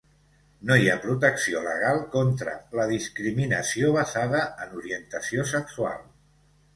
[0.69, 6.01] No hi ha protecció legal contra la discriminació basada en orientació sexual.